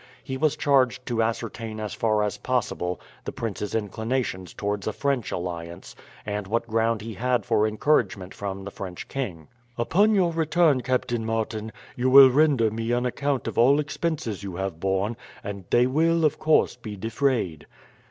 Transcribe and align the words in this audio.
He 0.23 0.35
was 0.35 0.55
charged 0.55 1.05
to 1.05 1.21
ascertain 1.21 1.79
as 1.79 1.93
far 1.93 2.23
as 2.23 2.39
possible 2.39 2.99
the 3.23 3.31
prince's 3.31 3.75
inclinations 3.75 4.51
towards 4.51 4.87
a 4.87 4.93
French 4.93 5.31
alliance, 5.31 5.95
and 6.25 6.47
what 6.47 6.65
ground 6.67 7.01
he 7.03 7.13
had 7.13 7.45
for 7.45 7.67
encouragement 7.67 8.33
from 8.33 8.63
the 8.63 8.71
French 8.71 9.07
king. 9.07 9.47
"Upon 9.77 10.15
your 10.15 10.31
return, 10.31 10.81
Captain 10.81 11.23
Martin, 11.23 11.71
you 11.95 12.09
will 12.09 12.31
render 12.31 12.71
me 12.71 12.91
an 12.91 13.05
account 13.05 13.47
of 13.47 13.59
all 13.59 13.79
expenses 13.79 14.41
you 14.41 14.55
have 14.55 14.79
borne, 14.79 15.17
and 15.43 15.65
they 15.69 15.85
will, 15.85 16.25
of 16.25 16.39
course, 16.39 16.75
be 16.75 16.95
defrayed." 16.97 17.67